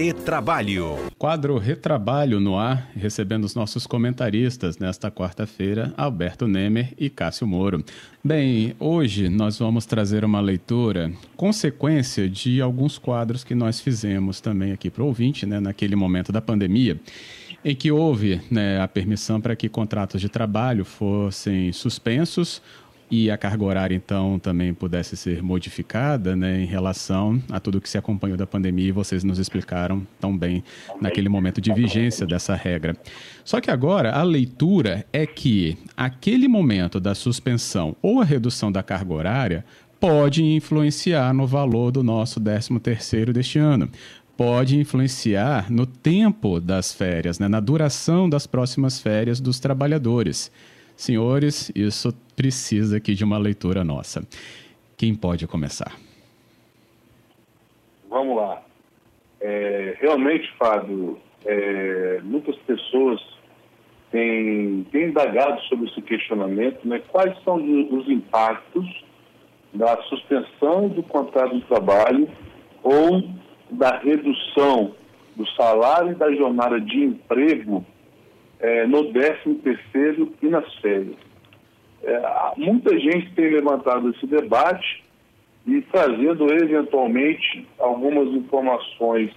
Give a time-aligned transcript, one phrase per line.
[0.00, 0.96] Retrabalho.
[1.18, 7.84] Quadro Retrabalho no ar, recebendo os nossos comentaristas nesta quarta-feira, Alberto Nemer e Cássio Moro.
[8.22, 14.70] Bem, hoje nós vamos trazer uma leitura, consequência de alguns quadros que nós fizemos também
[14.70, 16.96] aqui para o ouvinte, né, naquele momento da pandemia
[17.64, 22.62] em que houve né, a permissão para que contratos de trabalho fossem suspensos
[23.10, 27.88] e a carga horária, então, também pudesse ser modificada né, em relação a tudo que
[27.88, 30.62] se acompanhou da pandemia e vocês nos explicaram tão bem
[31.00, 32.96] naquele momento de vigência dessa regra.
[33.44, 38.82] Só que agora a leitura é que aquele momento da suspensão ou a redução da
[38.82, 39.64] carga horária
[39.98, 43.90] pode influenciar no valor do nosso 13 terceiro deste ano
[44.38, 50.48] pode influenciar no tempo das férias, né, na duração das próximas férias dos trabalhadores.
[50.98, 54.26] Senhores, isso precisa aqui de uma leitura nossa.
[54.96, 55.96] Quem pode começar?
[58.10, 58.60] Vamos lá.
[59.40, 63.20] É, realmente, Fábio, é, muitas pessoas
[64.10, 67.00] têm, têm indagado sobre esse questionamento, né?
[67.12, 67.54] quais são
[67.96, 69.04] os impactos
[69.72, 72.28] da suspensão do contrato de trabalho
[72.82, 73.22] ou
[73.70, 74.96] da redução
[75.36, 77.86] do salário e da jornada de emprego
[78.60, 81.16] é, no 13 terceiro e nas férias.
[82.02, 82.22] É,
[82.56, 85.04] muita gente tem levantado esse debate
[85.66, 89.30] e trazendo eventualmente algumas informações,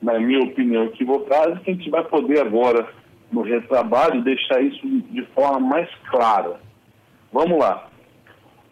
[0.00, 2.88] na minha opinião, equivocadas, que a gente vai poder agora,
[3.30, 6.60] no retrabalho, deixar isso de forma mais clara.
[7.32, 7.88] Vamos lá.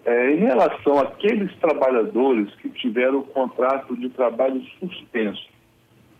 [0.04, 5.48] É, em relação àqueles trabalhadores que tiveram o contrato de trabalho suspenso,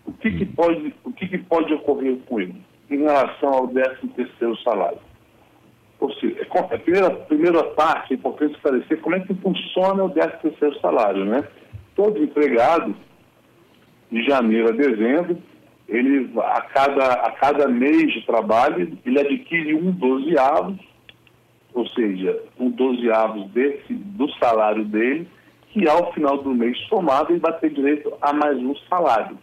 [0.05, 2.61] o que, que pode, o que, que pode ocorrer com ele?
[2.91, 4.99] Em relação ao 13 terceiro salário.
[6.01, 10.11] Ou seja, é a primeira, primeira parte é importante esclarecer como é que funciona o
[10.11, 11.47] 13 terceiro salário, né?
[11.95, 12.95] Todo empregado,
[14.11, 15.39] de janeiro a dezembro,
[15.89, 20.79] ele, a, cada, a cada mês de trabalho, ele adquire um dozeavos,
[21.75, 25.29] ou seja, um dozeavos desse, do salário dele,
[25.69, 29.39] que ao final do mês somado ele vai ter direito a mais um salário.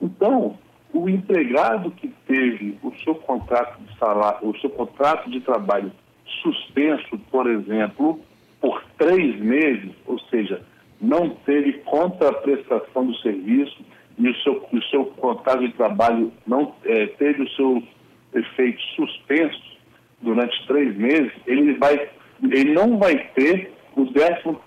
[0.00, 0.56] Então,
[0.92, 5.92] o empregado que teve o seu contrato de salário, o seu contrato de trabalho
[6.42, 8.20] suspenso, por exemplo,
[8.60, 10.62] por três meses, ou seja,
[11.00, 13.82] não teve contraprestação do serviço
[14.18, 17.82] e o seu, o seu contrato de trabalho não é, teve os seus
[18.34, 19.78] efeitos suspensos
[20.20, 22.08] durante três meses, ele, vai,
[22.42, 24.60] ele não vai ter o décimo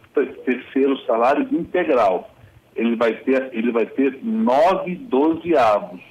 [0.46, 2.30] terceiro salário integral.
[2.76, 6.02] Ele vai ter, ele vai ter nove dozeavos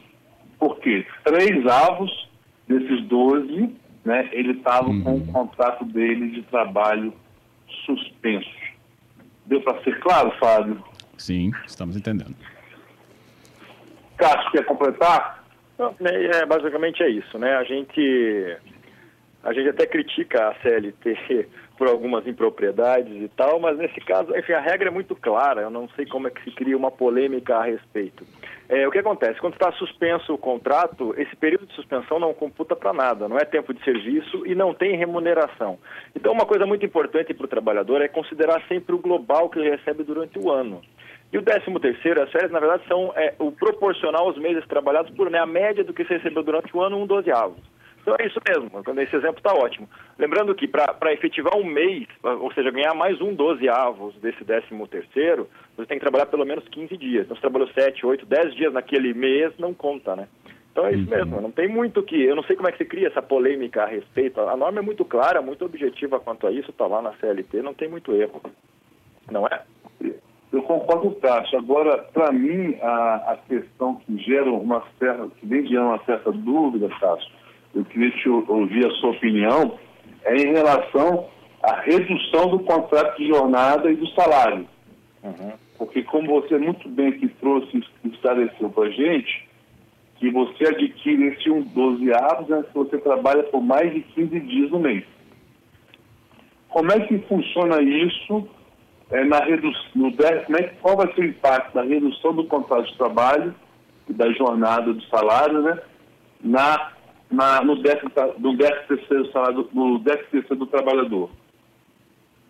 [0.63, 2.31] porque três avos
[2.69, 3.75] desses 12,
[4.05, 5.03] né, ele estava uhum.
[5.03, 7.13] com o contrato dele de trabalho
[7.85, 8.49] suspenso.
[9.45, 10.81] Deu para ser claro, Fábio?
[11.19, 12.37] Sim, estamos entendendo.
[14.17, 15.45] Cássio, quer completar?
[16.01, 17.57] É, basicamente é isso, né?
[17.57, 18.57] A gente,
[19.43, 24.53] a gente até critica a CLT por algumas impropriedades e tal, mas nesse caso, enfim,
[24.53, 27.57] a regra é muito clara, eu não sei como é que se cria uma polêmica
[27.57, 28.25] a respeito.
[28.69, 29.41] É, o que acontece?
[29.41, 33.45] Quando está suspenso o contrato, esse período de suspensão não computa para nada, não é
[33.45, 35.79] tempo de serviço e não tem remuneração.
[36.15, 39.71] Então, uma coisa muito importante para o trabalhador é considerar sempre o global que ele
[39.71, 40.81] recebe durante o ano.
[41.33, 45.11] E o 13 terceiro, as férias, na verdade, são é, o proporcional aos meses trabalhados
[45.13, 47.72] por né, a média do que você recebeu durante o ano, um dozeavos.
[48.03, 48.69] Então é isso mesmo,
[49.01, 49.89] esse exemplo está ótimo.
[50.19, 54.67] Lembrando que para efetivar um mês, ou seja, ganhar mais um 12 avos desse 13
[54.91, 57.25] terceiro, você tem que trabalhar pelo menos 15 dias.
[57.25, 60.27] Então você trabalhou 7, 8, 10 dias naquele mês, não conta, né?
[60.73, 62.21] Então é isso mesmo, não tem muito que.
[62.21, 64.41] Eu não sei como é que se cria essa polêmica a respeito.
[64.41, 67.75] A norma é muito clara, muito objetiva quanto a isso, está lá na CLT, não
[67.75, 68.41] tem muito erro.
[69.31, 69.63] Não é?
[70.51, 71.59] Eu concordo com o Cássio.
[71.59, 76.33] Agora, para mim, a, a questão que gera uma certa, que vem gerando uma certa
[76.33, 77.31] dúvida, Cássio,
[77.75, 79.79] eu queria te ouvir a sua opinião,
[80.25, 81.29] é em relação
[81.63, 84.67] à redução do contrato de jornada e do salário.
[85.23, 85.53] Uhum.
[85.79, 89.49] Porque como você muito bem que trouxe esclareceu para a gente,
[90.17, 94.41] que você adquire esse um 12 avos né, se você trabalha por mais de 15
[94.41, 95.05] dias no mês.
[96.69, 98.49] Como é que funciona isso
[99.11, 102.87] é, na redução, no, como é, qual vai ser o impacto da redução do contrato
[102.87, 103.55] de trabalho
[104.09, 105.79] e da jornada do salário né,
[106.41, 106.92] na
[107.33, 109.69] na, no, décimo, no décimo terceiro salário,
[110.03, 111.31] décimo terceiro do trabalhador.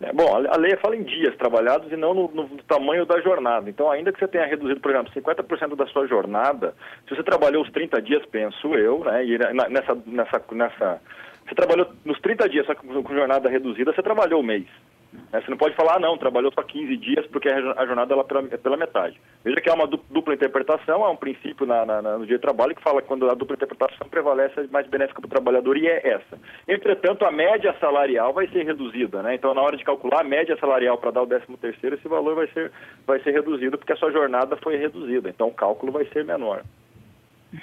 [0.01, 3.69] É, bom, a lei fala em dias trabalhados e não no, no, tamanho da jornada.
[3.69, 6.75] Então, ainda que você tenha reduzido, por exemplo, 50% da sua jornada,
[7.07, 11.01] se você trabalhou os 30 dias, penso eu, né, e nessa, nessa, nessa,
[11.47, 14.65] você trabalhou nos 30 dias só com, com jornada reduzida, você trabalhou o mês.
[15.31, 15.41] Né?
[15.41, 18.57] Você não pode falar, ah, não, trabalhou só 15 dias porque a jornada ela é
[18.57, 19.19] pela metade.
[19.43, 22.75] Veja que há uma dupla interpretação, há um princípio na, na, no dia de trabalho
[22.75, 25.87] que fala que quando a dupla interpretação prevalece, é mais benéfica para o trabalhador e
[25.87, 26.37] é essa.
[26.67, 29.35] Entretanto, a média salarial vai ser reduzida, né?
[29.35, 32.35] Então, na hora de calcular a média salarial para dar o 13 terceiro, esse valor
[32.35, 32.71] vai ser,
[33.05, 35.29] vai ser reduzido porque a sua jornada foi reduzida.
[35.29, 36.63] Então, o cálculo vai ser menor.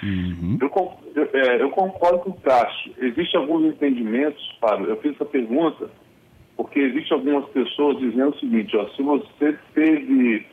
[0.01, 0.57] Uhum.
[0.61, 2.93] Eu, eu, é, eu, concordo com o Cássio.
[2.97, 4.87] Existem alguns entendimentos, Fábio.
[4.87, 5.89] Eu fiz essa pergunta
[6.57, 10.45] porque existem algumas pessoas dizendo o seguinte, ó, se você teve,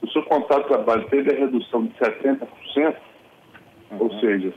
[0.00, 2.46] se o seu contrato de trabalho teve a redução de 70%,
[3.90, 3.98] uhum.
[3.98, 4.52] ou seja,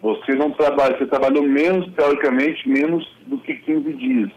[0.00, 4.30] você não trabalha, você trabalhou menos, teoricamente, menos do que 15 dias.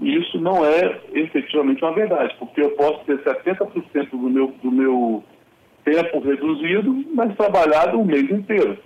[0.00, 4.70] E isso não é efetivamente uma verdade, porque eu posso ter 70% do meu, do
[4.70, 5.24] meu
[5.84, 8.76] tempo reduzido, mas trabalhado o mês inteiro.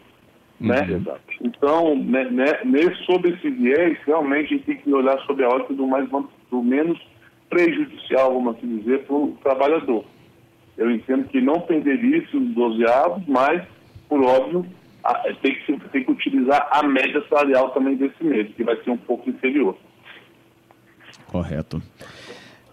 [0.60, 0.82] Né?
[0.82, 1.16] Uhum.
[1.40, 5.72] Então, né, né, sob esse viés, realmente a gente tem que olhar sobre a ótica
[5.72, 6.06] do, mais,
[6.50, 7.00] do menos
[7.48, 10.04] prejudicial, vamos assim dizer, para o trabalhador.
[10.76, 13.66] Eu entendo que não perderia esses 12 avos, mas,
[14.08, 14.64] por óbvio,
[15.42, 18.96] tem que, tem que utilizar a média salarial também desse mês, que vai ser um
[18.96, 19.76] pouco inferior.
[21.26, 21.82] Correto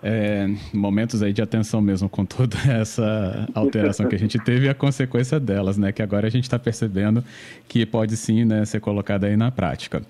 [0.01, 4.69] é, momentos aí de atenção mesmo com toda essa alteração que a gente teve e
[4.69, 5.91] a consequência delas, né?
[5.91, 7.23] Que agora a gente está percebendo
[7.67, 10.01] que pode sim né, ser colocada aí na prática.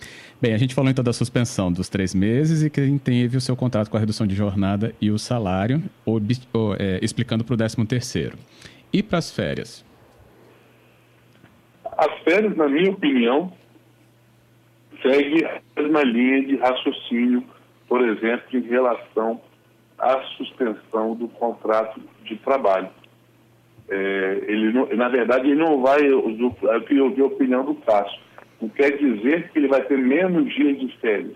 [0.42, 3.56] Bem, a gente falou então da suspensão dos três meses e quem teve o seu
[3.56, 6.22] contrato com a redução de jornada e o salário, ou,
[6.54, 8.38] ou, é, explicando para o décimo terceiro.
[8.92, 9.86] E para as férias?
[11.98, 13.52] As férias, na minha opinião,
[15.02, 17.44] segue a mesma linha de raciocínio,
[17.88, 19.42] por exemplo, em relação
[19.98, 22.90] a suspensão do contrato de trabalho.
[23.90, 26.30] É, ele não, na verdade, ele não vai, eu,
[26.62, 28.20] eu queria ouvir a opinião do Cássio,
[28.62, 31.36] não quer dizer que ele vai ter menos dias de férias.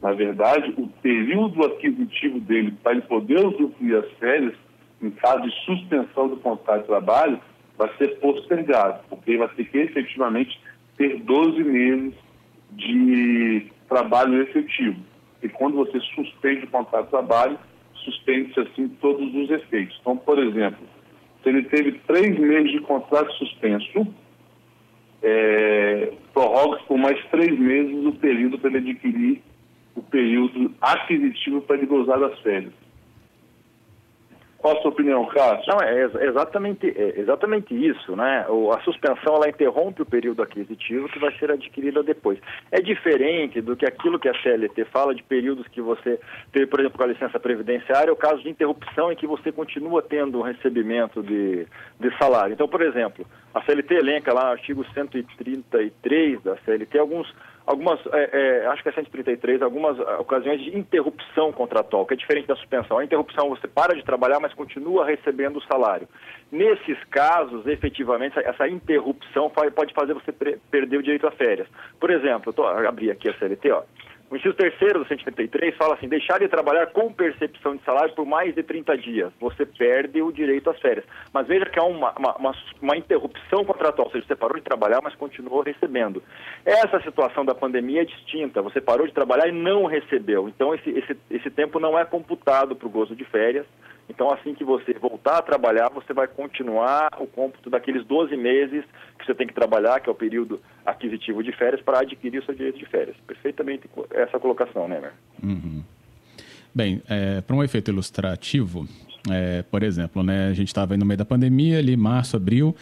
[0.00, 4.54] Na verdade, o período aquisitivo dele para ele poder usufruir as férias,
[5.00, 7.40] em caso de suspensão do contrato de trabalho,
[7.76, 10.58] vai ser postergado, porque ele vai ter que efetivamente
[10.96, 12.14] ter 12 meses
[12.72, 14.98] de trabalho efetivo.
[15.42, 17.58] E quando você suspende o contrato de trabalho,
[18.04, 19.96] suspende-se assim todos os efeitos.
[20.00, 20.86] Então, por exemplo,
[21.42, 24.06] se ele teve três meses de contrato suspenso,
[25.22, 29.42] é, prorroga por mais três meses o período para ele adquirir
[29.94, 32.72] o período aquisitivo para ele gozar das férias.
[34.62, 35.74] Qual a sua opinião, Cássio?
[35.74, 38.46] Não, é exatamente, é exatamente isso, né?
[38.72, 42.38] a suspensão, ela interrompe o período aquisitivo que vai ser adquirido depois.
[42.70, 46.20] É diferente do que aquilo que a CLT fala de períodos que você
[46.52, 50.00] teve, por exemplo, com a licença previdenciária, o caso de interrupção em que você continua
[50.00, 51.66] tendo um recebimento de,
[51.98, 52.52] de salário.
[52.52, 57.26] Então, por exemplo, a CLT elenca lá, artigo 133 da CLT, alguns
[57.66, 62.16] algumas, é, é, acho que é 133, algumas ah, ocasiões de interrupção contratual, que é
[62.16, 62.98] diferente da suspensão.
[62.98, 66.08] A interrupção você para de trabalhar, mas continua recebendo o salário.
[66.50, 70.32] Nesses casos, efetivamente, essa interrupção pode fazer você
[70.70, 71.68] perder o direito a férias.
[71.98, 73.82] Por exemplo, eu tô, abri aqui a CLT, ó.
[74.32, 78.24] O inciso terceiro do 133 fala assim, deixar de trabalhar com percepção de salário por
[78.24, 79.30] mais de 30 dias.
[79.38, 81.04] Você perde o direito às férias.
[81.34, 84.62] Mas veja que há uma, uma, uma, uma interrupção contratual, ou seja, você parou de
[84.62, 86.22] trabalhar, mas continuou recebendo.
[86.64, 88.62] Essa situação da pandemia é distinta.
[88.62, 90.48] Você parou de trabalhar e não recebeu.
[90.48, 93.66] Então, esse, esse, esse tempo não é computado para o gozo de férias.
[94.14, 98.84] Então, assim que você voltar a trabalhar, você vai continuar o cômputo daqueles 12 meses
[99.18, 102.44] que você tem que trabalhar, que é o período aquisitivo de férias, para adquirir o
[102.44, 103.16] seu direito de férias.
[103.26, 105.12] Perfeitamente essa colocação, né, Mer?
[105.42, 105.82] Uhum.
[106.74, 108.86] Bem, é, para um efeito ilustrativo,
[109.30, 112.76] é, por exemplo, né, a gente estava no meio da pandemia, ali março, abril,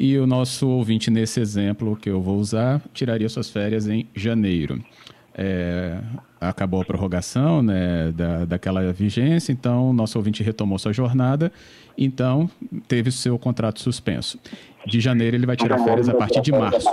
[0.00, 4.82] e o nosso ouvinte, nesse exemplo que eu vou usar, tiraria suas férias em janeiro.
[5.34, 5.98] É,
[6.40, 11.50] acabou a prorrogação né, da, daquela vigência, então o nosso ouvinte retomou sua jornada,
[11.96, 12.50] então
[12.86, 14.38] teve seu contrato suspenso.
[14.86, 16.90] De janeiro ele vai tirar férias a partir de março.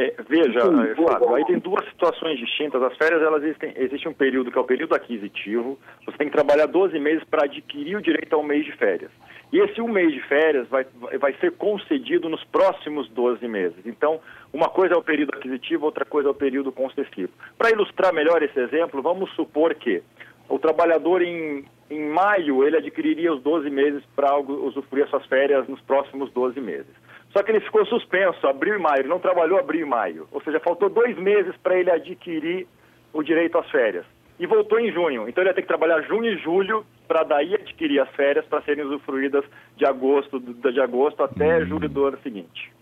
[0.00, 0.60] É, veja,
[0.96, 2.82] Fábio, aí tem duas situações distintas.
[2.82, 5.78] As férias, elas existem, existe um período que é o período aquisitivo.
[6.06, 9.10] Você tem que trabalhar 12 meses para adquirir o direito ao mês de férias.
[9.52, 10.86] E esse um mês de férias vai,
[11.18, 13.84] vai ser concedido nos próximos 12 meses.
[13.84, 14.20] Então,
[14.54, 17.32] uma coisa é o período aquisitivo, outra coisa é o período concessivo.
[17.58, 20.02] Para ilustrar melhor esse exemplo, vamos supor que
[20.48, 25.80] o trabalhador em, em maio ele adquiriria os 12 meses para usufruir suas férias nos
[25.82, 26.99] próximos 12 meses.
[27.32, 30.26] Só que ele ficou suspenso, abril e maio, ele não trabalhou abril e maio.
[30.32, 32.66] Ou seja, faltou dois meses para ele adquirir
[33.12, 34.04] o direito às férias.
[34.38, 35.28] e voltou em junho.
[35.28, 38.62] Então ele ia ter que trabalhar junho e julho para daí adquirir as férias para
[38.62, 39.44] serem usufruídas
[39.76, 41.66] de agosto, de agosto até uhum.
[41.66, 42.72] julho do ano seguinte.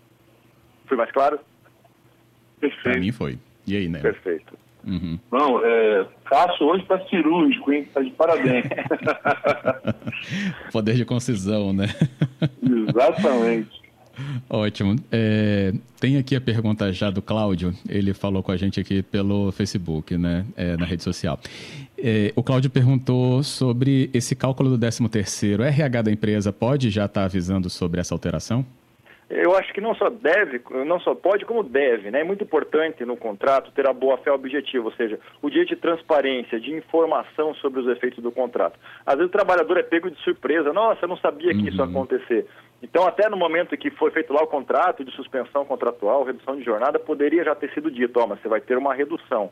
[0.85, 1.37] Fui mais claro?
[2.61, 2.83] Perfeito.
[2.83, 3.37] Para mim foi.
[3.67, 3.99] E aí, né?
[3.99, 4.57] Perfeito.
[4.85, 5.19] Uhum.
[5.29, 7.81] Não, é, Cássio hoje está cirúrgico, hein?
[7.81, 8.65] Está de parabéns.
[10.71, 11.87] Poder de concisão, né?
[12.63, 13.78] Exatamente.
[14.49, 14.95] Ótimo.
[15.11, 17.73] É, tem aqui a pergunta já do Cláudio.
[17.87, 20.45] Ele falou com a gente aqui pelo Facebook, né?
[20.55, 21.39] É, na rede social.
[21.97, 25.63] É, o Cláudio perguntou sobre esse cálculo do 13 terceiro.
[25.63, 28.65] O RH da empresa pode já estar tá avisando sobre essa alteração?
[29.29, 32.09] Eu acho que não só deve, não só pode, como deve.
[32.09, 32.21] Né?
[32.21, 36.59] É muito importante no contrato ter a boa-fé objetiva, ou seja, o direito de transparência,
[36.59, 38.79] de informação sobre os efeitos do contrato.
[39.05, 41.67] Às vezes o trabalhador é pego de surpresa, nossa, eu não sabia que uhum.
[41.67, 42.47] isso ia acontecer.
[42.81, 46.63] Então, até no momento que foi feito lá o contrato de suspensão contratual, redução de
[46.63, 49.51] jornada, poderia já ter sido dito, ó, mas você vai ter uma redução.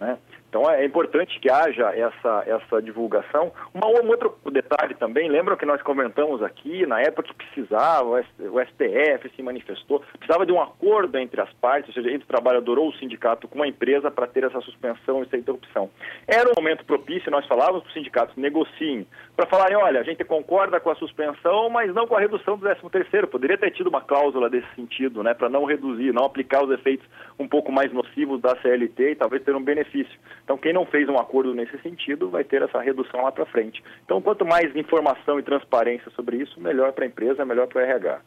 [0.00, 0.16] Né?
[0.48, 3.52] Então é importante que haja essa, essa divulgação.
[3.74, 8.60] Uma, um outro detalhe também, lembram que nós comentamos aqui, na época que precisava, o
[8.60, 12.78] STF se manifestou, precisava de um acordo entre as partes, ou seja, entre o trabalhador
[12.78, 15.90] ou o sindicato com a empresa para ter essa suspensão e essa interrupção.
[16.26, 19.06] Era um momento propício, nós falávamos para os sindicatos, negociem,
[19.36, 22.67] para falarem, olha, a gente concorda com a suspensão, mas não com a redução do
[22.74, 23.28] 13 terceiro.
[23.28, 27.06] Poderia ter tido uma cláusula desse sentido, né, para não reduzir, não aplicar os efeitos
[27.38, 30.18] um pouco mais nocivos da CLT e talvez ter um benefício.
[30.44, 33.82] Então, quem não fez um acordo nesse sentido vai ter essa redução lá para frente.
[34.04, 37.84] Então, quanto mais informação e transparência sobre isso, melhor para a empresa, melhor para o
[37.84, 38.20] RH.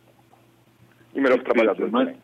[1.14, 2.22] E melhor para o trabalhador mas, também.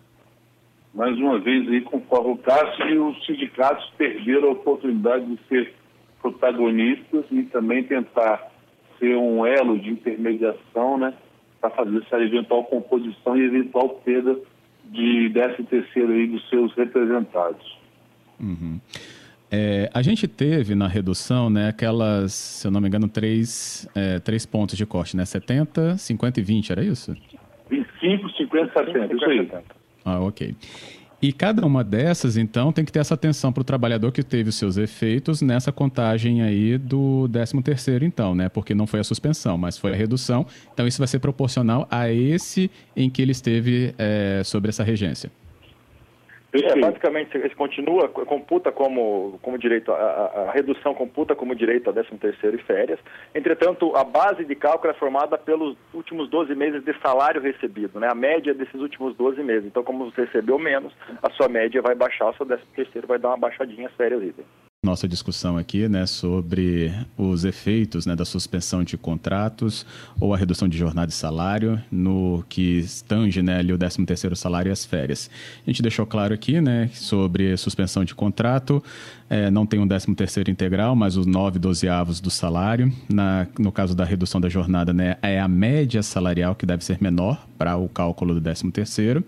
[0.94, 5.74] Mais uma vez, aí, conforme o Cássio, os sindicatos perderam a oportunidade de ser
[6.22, 8.52] protagonistas e também tentar
[8.98, 11.14] ser um elo de intermediação, né,
[11.60, 14.38] para fazer essa eventual composição e eventual perda
[14.86, 17.78] de 13 terceiro aí dos seus representados.
[18.40, 18.80] Uhum.
[19.50, 24.20] É, a gente teve na redução, né, aquelas, se eu não me engano, três, é,
[24.20, 25.24] três pontos de corte, né?
[25.24, 27.16] 70, 50 e 20, era isso?
[27.70, 29.50] 25, 50 e 70, isso aí.
[30.04, 30.54] Ah, ok.
[31.20, 34.50] E cada uma dessas, então, tem que ter essa atenção para o trabalhador que teve
[34.50, 38.50] os seus efeitos nessa contagem aí do 13 terceiro, então, né?
[38.50, 40.46] Porque não foi a suspensão, mas foi a redução.
[40.72, 45.32] Então, isso vai ser proporcional a esse em que ele esteve é, sobre essa regência.
[46.66, 51.94] É, basicamente, ele continua, computa como, como direito, a, a, redução computa como direito a
[51.94, 53.00] 13 terceiro e férias.
[53.34, 58.08] Entretanto, a base de cálculo é formada pelos últimos 12 meses de salário recebido, né?
[58.10, 59.66] A média desses últimos 12 meses.
[59.66, 63.20] Então, como você recebeu menos, a sua média vai baixar, o seu 13 terceiro vai
[63.20, 64.46] dar uma baixadinha, as férias idem
[64.88, 69.86] nossa discussão aqui, né, sobre os efeitos, né, da suspensão de contratos
[70.20, 74.70] ou a redução de jornada e salário no que tange, né, ali o 13º salário
[74.70, 75.30] e as férias.
[75.66, 78.82] A gente deixou claro aqui, né, sobre suspensão de contrato,
[79.30, 82.92] é, não tem um 13º integral, mas os 9 dozeavos do salário.
[83.12, 86.98] Na, no caso da redução da jornada, né, é a média salarial que deve ser
[87.02, 89.24] menor para o cálculo do 13º.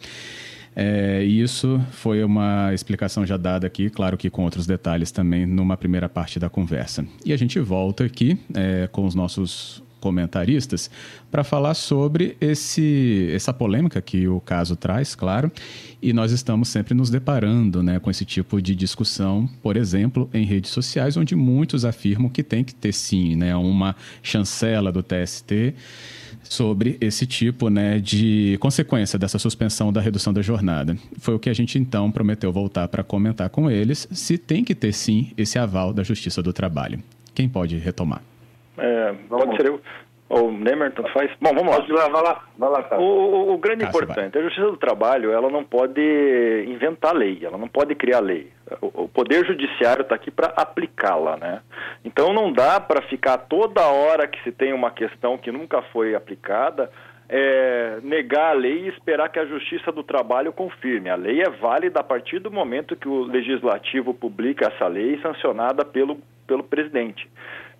[0.75, 5.75] É, isso foi uma explicação já dada aqui, claro que com outros detalhes também, numa
[5.75, 7.05] primeira parte da conversa.
[7.25, 10.89] E a gente volta aqui é, com os nossos comentaristas
[11.29, 15.51] para falar sobre esse, essa polêmica que o caso traz, claro,
[16.01, 20.45] e nós estamos sempre nos deparando né, com esse tipo de discussão, por exemplo, em
[20.45, 25.75] redes sociais, onde muitos afirmam que tem que ter sim né, uma chancela do TST
[26.43, 30.97] sobre esse tipo né, de consequência dessa suspensão da redução da jornada.
[31.19, 34.73] Foi o que a gente então prometeu voltar para comentar com eles se tem que
[34.73, 37.03] ter sim esse aval da Justiça do Trabalho.
[37.35, 38.23] Quem pode retomar?
[38.81, 39.81] É, pode ser eu.
[40.29, 41.31] O Nemer, tanto faz.
[41.41, 42.07] Bom, vamos lá.
[42.07, 42.11] lá.
[42.11, 42.99] Vai lá, vai lá.
[42.99, 44.41] O, o, grande Cássio, importante, vai.
[44.41, 45.99] a Justiça do Trabalho, ela não pode
[46.67, 48.51] inventar lei, ela não pode criar lei.
[48.79, 51.61] O, o Poder Judiciário está aqui para aplicá-la, né?
[52.05, 56.13] Então não dá para ficar toda hora que se tem uma questão que nunca foi
[56.13, 56.91] aplicada,
[57.27, 61.09] é, negar a lei e esperar que a Justiça do Trabalho confirme.
[61.09, 65.83] A lei é válida a partir do momento que o Legislativo publica essa lei sancionada
[65.83, 67.27] pelo, pelo presidente.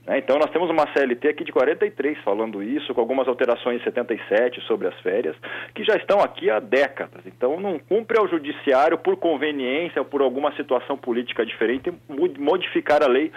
[0.09, 0.17] Né?
[0.17, 4.59] Então, nós temos uma CLT aqui de 43 falando isso, com algumas alterações em 77
[4.61, 5.35] sobre as férias,
[5.75, 7.21] que já estão aqui há décadas.
[7.27, 11.93] Então, não cumpre ao Judiciário, por conveniência ou por alguma situação política diferente,
[12.39, 13.31] modificar a lei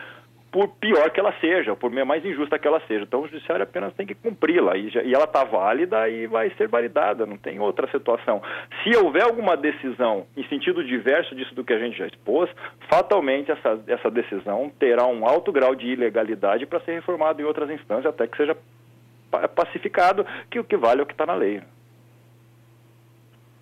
[0.52, 3.04] por pior que ela seja, por mais injusta que ela seja.
[3.04, 6.68] Então o judiciário apenas tem que cumpri-la e, e, ela está válida e vai ser
[6.68, 8.42] validada, não tem outra situação.
[8.82, 12.50] Se houver alguma decisão em sentido diverso disso do que a gente já expôs,
[12.90, 17.70] fatalmente essa, essa decisão terá um alto grau de ilegalidade para ser reformada em outras
[17.70, 18.54] instâncias até que seja
[19.56, 21.62] pacificado que o que vale é o que está na lei.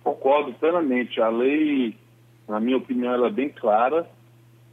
[0.03, 1.21] Concordo plenamente.
[1.21, 1.95] A lei,
[2.49, 4.05] na minha opinião, ela é bem clara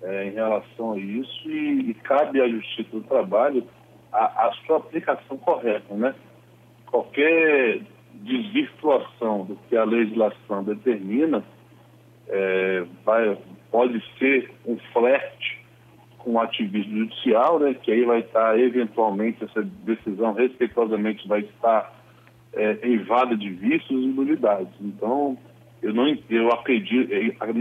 [0.02, 3.64] é, em relação a isso e, e, cabe à Justiça do Trabalho
[4.12, 6.14] a, a sua aplicação correta, né?
[6.87, 7.81] Qualquer
[8.14, 11.45] desvirtuação do que a legislação determina
[12.28, 13.38] é, vai,
[13.71, 15.59] pode ser um flerte
[16.19, 21.95] com o ativismo judicial, né, que aí vai estar, eventualmente, essa decisão respeitosamente vai estar
[22.52, 24.75] é, eivada de vícios e nulidades.
[24.81, 25.38] Então,
[25.82, 27.11] eu não eu acredito,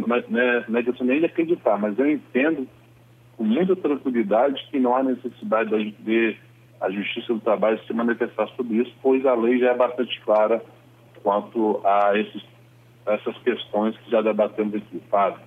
[0.08, 2.68] não é, não é questão nem de acreditar, mas eu entendo
[3.36, 6.36] com muita tranquilidade que não há necessidade de
[6.80, 10.64] a Justiça do Trabalho se manifestar sobre isso, pois a lei já é bastante clara
[11.24, 12.44] quanto a, esses,
[13.06, 15.42] a essas questões que já debatemos aqui, Fábio.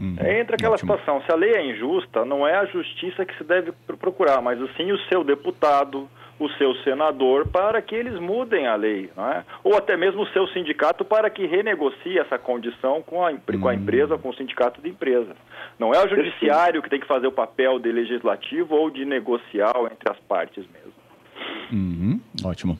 [0.00, 0.92] Hum, Entra aquela ótimo.
[0.92, 4.58] situação, se a lei é injusta, não é a justiça que se deve procurar, mas
[4.76, 6.08] sim o seu deputado,
[6.44, 9.44] o seu senador, para que eles mudem a lei, não é?
[9.62, 13.72] ou até mesmo o seu sindicato para que renegocie essa condição com a, com a
[13.72, 13.74] hum.
[13.74, 15.34] empresa, com o sindicato de empresa.
[15.78, 19.86] Não é o judiciário que tem que fazer o papel de legislativo ou de negocial
[19.86, 20.92] entre as partes mesmo.
[21.72, 22.78] Uhum, ótimo.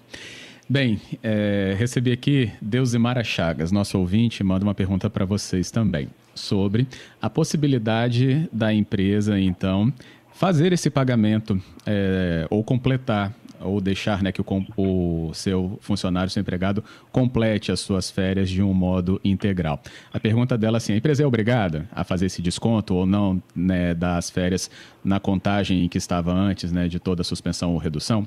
[0.68, 6.86] Bem, é, recebi aqui Deusimara Chagas, nosso ouvinte, manda uma pergunta para vocês também sobre
[7.20, 9.92] a possibilidade da empresa, então,
[10.32, 13.32] fazer esse pagamento é, ou completar
[13.64, 14.44] ou deixar né, que o,
[14.76, 19.80] o, seu funcionário, seu empregado, complete as suas férias de um modo integral.
[20.12, 23.42] A pergunta dela é assim, a empresa é obrigada a fazer esse desconto ou não
[23.54, 24.70] né, das férias
[25.04, 28.26] na contagem em que estava antes né, de toda a suspensão ou redução?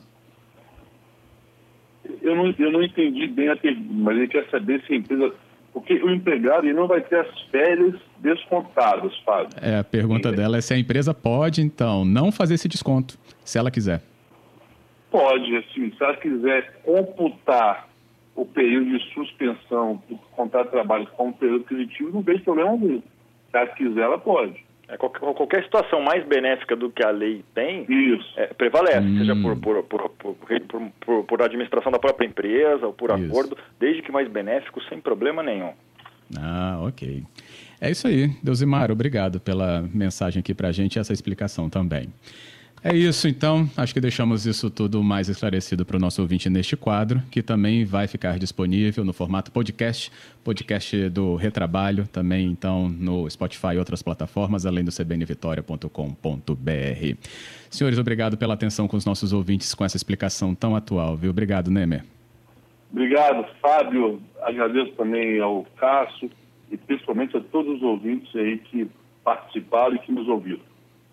[2.21, 5.33] Eu não, eu não entendi bem a pergunta, mas ele quer saber se a empresa
[5.75, 9.49] porque o empregado ele não vai ter as férias descontadas, Fábio.
[9.61, 13.57] É, a pergunta dela é se a empresa pode, então, não fazer esse desconto, se
[13.57, 14.01] ela quiser.
[15.15, 17.87] Pode, assim, se ela quiser computar
[18.35, 22.99] o período de suspensão do contrato de trabalho como período aquisitivo, não vejo problema algum.
[22.99, 24.65] Se ela quiser, ela pode.
[24.89, 27.85] É, qualquer, qualquer, situação mais benéfica do que a lei tem
[28.35, 29.17] é, prevalece, hum.
[29.19, 30.35] seja por por, por,
[30.99, 33.25] por, por, administração da própria empresa ou por isso.
[33.25, 35.71] acordo, desde que mais benéfico, sem problema nenhum.
[36.37, 37.23] Ah, ok.
[37.79, 42.09] É isso aí, Deusimar, obrigado pela mensagem aqui para a gente e essa explicação também.
[42.87, 43.67] É isso, então.
[43.75, 47.83] Acho que deixamos isso tudo mais esclarecido para o nosso ouvinte neste quadro, que também
[47.83, 50.11] vai ficar disponível no formato podcast,
[50.43, 55.89] podcast do Retrabalho, também então no Spotify e outras plataformas, além do cbnvitória.com.br.
[57.71, 61.31] Senhores, obrigado pela atenção com os nossos ouvintes com essa explicação tão atual, viu?
[61.31, 62.03] Obrigado, Nemer.
[62.91, 64.21] Obrigado, Fábio.
[64.43, 66.29] Agradeço também ao Cássio
[66.69, 68.87] e principalmente a todos os ouvintes aí que
[69.23, 70.61] participaram e que nos ouviram.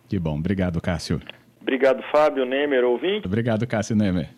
[0.07, 0.37] Que bom.
[0.37, 1.19] Obrigado, Cássio.
[1.63, 3.27] Obrigado, Fábio Nemer, ouvinte.
[3.27, 4.31] Obrigado, Cássio Nemer.